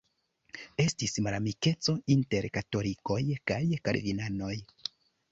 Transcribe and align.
Estis 0.83 1.11
malamikeco 1.25 1.93
inter 2.15 2.47
katolikoj 2.57 3.19
kaj 3.51 3.59
kalvinanoj. 3.89 4.55